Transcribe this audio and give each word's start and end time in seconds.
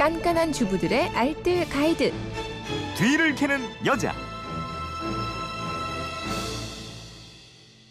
깐깐한 0.00 0.54
주부들의 0.54 1.10
알뜰 1.10 1.68
가이드. 1.68 2.10
뒤를 2.96 3.34
캐는 3.34 3.60
여자. 3.84 4.14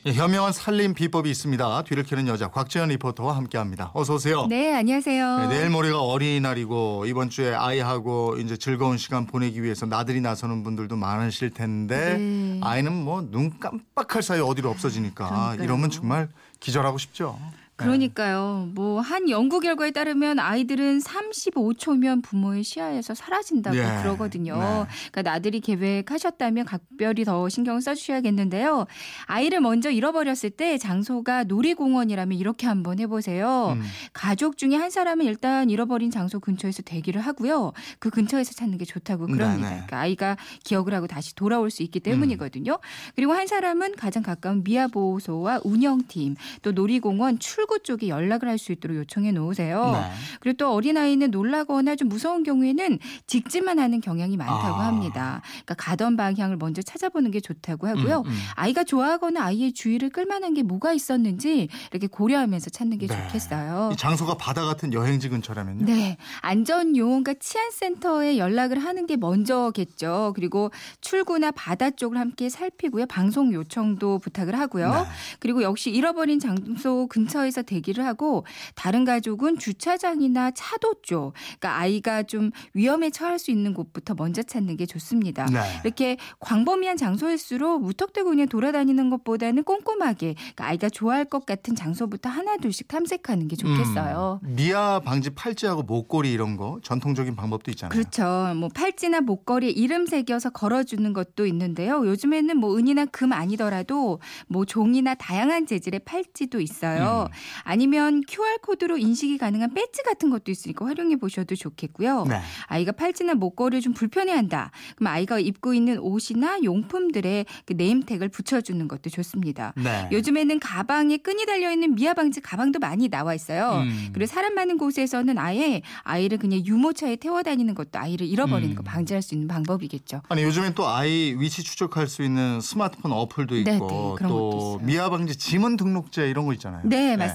예, 0.07 0.13
현명한 0.13 0.51
살림 0.53 0.95
비법이 0.95 1.29
있습니다. 1.29 1.83
뒤를 1.83 2.01
캐는 2.01 2.27
여자 2.27 2.47
곽지연 2.47 2.89
리포터와 2.89 3.35
함께합니다. 3.37 3.91
어서 3.93 4.15
오세요. 4.15 4.47
네, 4.47 4.73
안녕하세요. 4.73 5.37
네, 5.37 5.47
내일 5.49 5.69
모레가 5.69 6.01
어린이날이고 6.01 7.05
이번 7.05 7.29
주에 7.29 7.53
아이하고 7.53 8.37
이제 8.39 8.57
즐거운 8.57 8.97
시간 8.97 9.27
보내기 9.27 9.61
위해서 9.61 9.85
나들이 9.85 10.19
나서는 10.19 10.63
분들도 10.63 10.95
많으실 10.95 11.51
텐데 11.51 12.17
네. 12.17 12.59
아이는 12.63 12.91
뭐 12.91 13.21
눈 13.21 13.59
깜빡할 13.59 14.23
사이 14.23 14.39
어디로 14.39 14.67
없어지니까 14.71 15.27
그러니까요. 15.29 15.63
이러면 15.63 15.91
정말 15.91 16.29
기절하고 16.59 16.97
싶죠. 16.97 17.37
그러니까요. 17.83 18.69
뭐 18.73 18.99
한 19.09 19.29
연구 19.29 19.59
결과에 19.59 19.91
따르면 19.91 20.39
아이들은 20.39 20.99
35초면 20.99 22.21
부모의 22.21 22.63
시야에서 22.63 23.15
사라진다고 23.15 23.77
예. 23.77 24.01
그러거든요. 24.01 24.55
네. 24.55 24.85
그러니까 25.11 25.21
나들이 25.23 25.59
계획하셨다면 25.61 26.65
각별히 26.65 27.25
더 27.25 27.49
신경을 27.49 27.81
써주셔야겠는데요. 27.81 28.85
아이를 29.25 29.61
먼저 29.61 29.89
잃어버렸을 29.89 30.51
때 30.51 30.77
장소가 30.77 31.45
놀이공원이라면 31.45 32.37
이렇게 32.37 32.67
한번 32.67 32.99
해보세요. 32.99 33.73
음. 33.77 33.83
가족 34.13 34.57
중에 34.57 34.75
한 34.75 34.89
사람은 34.89 35.25
일단 35.25 35.69
잃어버린 35.69 36.11
장소 36.11 36.39
근처에서 36.39 36.81
대기를 36.83 37.21
하고요. 37.21 37.73
그 37.99 38.09
근처에서 38.09 38.53
찾는 38.53 38.77
게 38.77 38.85
좋다고 38.85 39.25
그럽니다. 39.27 39.55
네네. 39.55 39.67
그러니까 39.67 39.99
아이가 39.99 40.37
기억을 40.63 40.93
하고 40.93 41.07
다시 41.07 41.35
돌아올 41.35 41.71
수 41.71 41.83
있기 41.83 41.99
때문이거든요. 41.99 42.79
그리고 43.15 43.33
한 43.33 43.47
사람은 43.47 43.95
가장 43.95 44.23
가까운 44.23 44.63
미아보호소와 44.63 45.61
운영팀 45.63 46.35
또 46.61 46.71
놀이공원 46.71 47.39
출구 47.39 47.68
쪽에 47.79 48.07
연락을 48.09 48.47
할 48.47 48.59
수 48.59 48.73
있도록 48.73 48.97
요청해 48.97 49.31
놓으세요. 49.31 49.91
네. 49.93 50.11
그리고 50.41 50.57
또 50.57 50.73
어린아이는 50.73 51.31
놀라거나 51.31 51.95
좀 51.95 52.09
무서운 52.09 52.43
경우에는 52.43 52.99
직진만 53.25 53.79
하는 53.79 54.01
경향이 54.01 54.35
많다고 54.35 54.81
아. 54.81 54.87
합니다. 54.87 55.41
그러니까 55.65 55.75
가던 55.75 56.17
방향을 56.17 56.57
먼저 56.57 56.81
찾아보는 56.81 57.31
게 57.31 57.39
좋다고 57.39 57.87
하고요. 57.87 58.23
음, 58.25 58.29
음. 58.29 58.37
아이가 58.55 58.83
좋아하거나 58.83 59.41
아이의 59.41 59.71
주의를 59.71 60.09
끌만한 60.09 60.53
게 60.55 60.63
뭐가 60.63 60.91
있었는지 60.91 61.69
이렇게 61.91 62.07
고려하면서 62.07 62.69
찾는 62.69 62.97
게 62.97 63.07
네. 63.07 63.15
좋겠어요. 63.15 63.91
이 63.93 63.95
장소가 63.95 64.35
바다 64.35 64.65
같은 64.65 64.91
여행지 64.91 65.29
근처라면요. 65.29 65.85
네. 65.85 66.17
안전요원과 66.41 67.35
치안센터에 67.39 68.37
연락을 68.37 68.79
하는 68.83 69.07
게 69.07 69.15
먼저겠죠. 69.15 70.33
그리고 70.35 70.71
출구나 71.01 71.51
바다 71.51 71.89
쪽을 71.91 72.17
함께 72.17 72.49
살피고요. 72.49 73.05
방송 73.05 73.53
요청도 73.53 74.19
부탁을 74.19 74.59
하고요. 74.59 74.91
네. 74.91 75.03
그리고 75.39 75.63
역시 75.63 75.91
잃어버린 75.91 76.39
장소 76.39 77.07
근처에서 77.07 77.58
대기를 77.61 78.05
하고 78.05 78.45
다른 78.75 79.05
가족은 79.05 79.57
주차장이나 79.57 80.51
차도 80.51 80.95
쪽, 81.01 81.33
그러니까 81.59 81.77
아이가 81.77 82.23
좀 82.23 82.51
위험에 82.73 83.09
처할 83.09 83.39
수 83.39 83.51
있는 83.51 83.73
곳부터 83.73 84.15
먼저 84.15 84.43
찾는 84.43 84.77
게 84.77 84.85
좋습니다. 84.85 85.45
네. 85.45 85.59
이렇게 85.83 86.17
광범위한 86.39 86.97
장소일수록 86.97 87.81
무턱대고 87.81 88.29
그냥 88.29 88.47
돌아다니는 88.47 89.09
것보다는 89.09 89.63
꼼꼼하게 89.63 90.35
그러니까 90.35 90.67
아이가 90.67 90.89
좋아할 90.89 91.25
것 91.25 91.45
같은 91.45 91.75
장소부터 91.75 92.29
하나 92.29 92.57
둘씩 92.57 92.87
탐색하는 92.87 93.47
게 93.47 93.55
좋겠어요. 93.55 94.41
음, 94.43 94.55
미아 94.55 94.99
방지 94.99 95.29
팔찌하고 95.29 95.83
목걸이 95.83 96.31
이런 96.31 96.57
거 96.57 96.79
전통적인 96.83 97.35
방법도 97.35 97.71
있잖아요. 97.71 97.89
그렇죠. 97.89 98.53
뭐 98.55 98.69
팔찌나 98.73 99.21
목걸이에 99.21 99.69
이름 99.69 100.05
새겨서 100.05 100.51
걸어주는 100.51 101.11
것도 101.13 101.45
있는데요. 101.45 102.05
요즘에는 102.05 102.57
뭐 102.57 102.77
은이나 102.77 103.05
금 103.05 103.33
아니더라도 103.33 104.19
뭐 104.47 104.65
종이나 104.65 105.15
다양한 105.15 105.65
재질의 105.65 106.01
팔찌도 106.01 106.59
있어요. 106.59 107.27
음. 107.29 107.33
아니면 107.63 108.21
QR 108.27 108.59
코드로 108.61 108.97
인식이 108.97 109.37
가능한 109.37 109.73
배지 109.73 110.03
같은 110.03 110.29
것도 110.29 110.51
있으니까 110.51 110.85
활용해 110.85 111.17
보셔도 111.17 111.55
좋겠고요. 111.55 112.25
네. 112.25 112.41
아이가 112.67 112.91
팔찌나 112.91 113.33
목걸이를 113.35 113.81
좀 113.81 113.93
불편해한다. 113.93 114.71
그럼 114.95 115.07
아이가 115.07 115.39
입고 115.39 115.73
있는 115.73 115.99
옷이나 115.99 116.59
용품들에 116.63 117.45
그 117.65 117.73
네임택을 117.73 118.29
붙여주는 118.29 118.87
것도 118.87 119.09
좋습니다. 119.09 119.73
네. 119.75 120.09
요즘에는 120.11 120.59
가방에 120.59 121.17
끈이 121.17 121.45
달려 121.45 121.71
있는 121.71 121.95
미아 121.95 122.13
방지 122.13 122.41
가방도 122.41 122.79
많이 122.79 123.09
나와 123.09 123.33
있어요. 123.33 123.81
음. 123.83 124.09
그리고 124.13 124.27
사람 124.27 124.55
많은 124.55 124.77
곳에서는 124.77 125.37
아예 125.37 125.81
아이를 126.03 126.37
그냥 126.37 126.65
유모차에 126.65 127.17
태워 127.17 127.43
다니는 127.43 127.75
것도 127.75 127.99
아이를 127.99 128.27
잃어버리는 128.27 128.71
음. 128.71 128.75
거 128.75 128.83
방지할 128.83 129.21
수 129.21 129.35
있는 129.35 129.47
방법이겠죠. 129.47 130.21
아니 130.29 130.43
요즘엔 130.43 130.73
또 130.75 130.87
아이 130.87 131.35
위치 131.37 131.63
추적할 131.63 132.07
수 132.07 132.23
있는 132.23 132.61
스마트폰 132.61 133.11
어플도 133.11 133.57
있고 133.57 133.69
네, 133.69 133.71
네, 133.71 133.79
그런 133.79 134.15
것도 134.17 134.29
또. 134.29 134.79
미아 134.83 135.09
방지 135.09 135.35
지문 135.37 135.77
등록제 135.77 136.29
이런 136.29 136.45
거 136.45 136.53
있잖아요. 136.53 136.81
네, 136.85 137.17
맞습니다. 137.17 137.28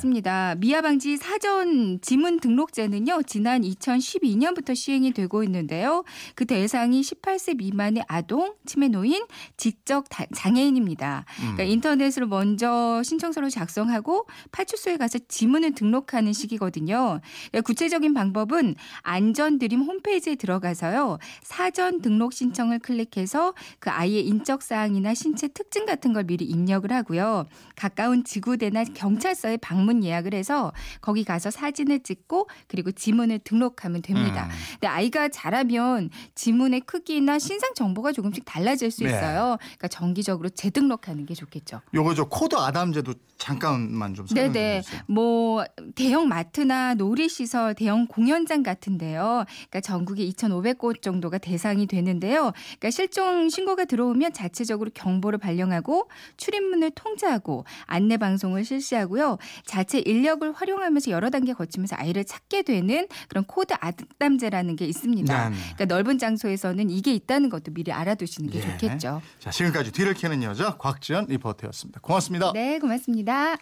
미아 0.59 0.81
방지 0.83 1.17
사전 1.17 2.01
지문 2.01 2.41
등록제는요, 2.41 3.23
지난 3.27 3.63
2012년부터 3.63 4.75
시행이 4.75 5.13
되고 5.13 5.43
있는데요. 5.45 6.05
그 6.35 6.45
대상이 6.47 7.01
18세 7.03 7.57
미만의 7.57 8.05
아동, 8.09 8.55
치매 8.67 8.89
노인, 8.89 9.25
지적 9.57 10.09
다- 10.09 10.25
장애인입니다. 10.35 11.25
음. 11.41 11.43
그러니까 11.43 11.63
인터넷으로 11.65 12.27
먼저 12.27 13.03
신청서를 13.03 13.51
작성하고 13.51 14.27
파출소에 14.53 14.97
가서 14.97 15.19
지문을 15.29 15.73
등록하는 15.75 16.33
시기거든요. 16.33 17.21
그러니까 17.51 17.61
구체적인 17.67 18.15
방법은 18.15 18.75
안전드림 19.03 19.83
홈페이지에 19.83 20.35
들어가서요. 20.37 21.19
사전 21.43 22.01
등록 22.01 22.33
신청을 22.33 22.79
클릭해서 22.81 23.55
그 23.79 23.91
아이의 23.91 24.27
인적 24.27 24.63
사항이나 24.63 25.15
신체 25.15 25.49
특징 25.49 25.87
같은 25.87 26.13
걸 26.13 26.25
미리 26.25 26.45
입력을 26.45 26.91
하고요. 26.91 27.47
가까운 27.77 28.25
지구대나 28.25 28.85
경찰서에 28.85 29.59
방문 29.59 29.84
예약을 30.05 30.35
해서 30.35 30.73
거기 31.01 31.25
가서 31.25 31.51
사진을 31.51 32.03
찍고 32.03 32.49
그리고 32.69 32.93
지문을 32.93 33.41
등록하면 33.41 34.03
됩니다. 34.03 34.45
음. 34.47 34.51
근데 34.73 34.87
아이가 34.87 35.29
자라면 35.29 36.11
지문의 36.35 36.81
크기나 36.81 37.39
신상 37.39 37.75
정보가 37.75 38.13
조금씩 38.13 38.45
달라질 38.45 38.91
수 38.91 39.05
네. 39.05 39.11
있어요. 39.11 39.59
그러니까 39.61 39.89
정기적으로 39.89 40.49
재등록하는 40.49 41.27
게 41.27 41.35
좋겠죠. 41.35 41.81
요거 41.95 42.15
저 42.15 42.25
코드 42.25 42.57
아담제도 42.57 43.15
잠깐만 43.37 44.15
좀 44.15 44.27
설명해 44.27 44.53
네네. 44.53 44.81
주세요. 44.83 45.01
뭐 45.07 45.65
대형 45.95 46.29
마트나 46.29 46.95
놀이시설, 46.95 47.75
대형 47.75 48.07
공연장 48.07 48.63
같은데요. 48.63 49.45
그러니까 49.47 49.81
전국에 49.81 50.25
2,500곳 50.31 51.03
정도가 51.03 51.39
대상이 51.39 51.87
되는데요. 51.87 52.53
그러니까 52.79 52.91
실종 52.91 53.49
신고가 53.49 53.85
들어오면 53.85 54.33
자체적으로 54.33 54.91
경보를 54.95 55.39
발령하고 55.39 56.09
출입문을 56.37 56.93
통제하고 56.93 57.65
안내 57.87 58.17
방송을 58.17 58.65
실시하고요. 58.65 59.39
자체 59.75 59.99
인력을 59.99 60.53
활용하면서 60.53 61.11
여러 61.11 61.31
단계 61.31 61.53
거치면서 61.53 61.97
아이를 61.99 62.25
찾게 62.25 62.63
되는 62.63 63.09
그런 63.29 63.45
코드 63.45 63.75
아담제라는 63.81 64.77
게 64.77 64.87
있습니다. 64.87 65.51
네네. 65.51 65.57
그러니까 65.75 65.85
넓은 65.87 66.19
장소에서는 66.19 66.91
이게 66.91 67.13
있다는 67.13 67.49
것도 67.51 67.73
미리 67.73 67.91
알아두시는 67.91 68.51
게 68.51 68.59
예. 68.59 68.63
좋겠죠. 68.63 69.21
자 69.41 69.51
지금까지 69.51 69.91
뒤를 69.91 70.15
캐는 70.15 70.45
여자 70.45 70.77
곽지연 70.77 71.27
리포터였습니다. 71.27 72.01
고맙습니다. 72.01 72.53
네, 72.53 72.79
고맙습니다. 72.79 73.57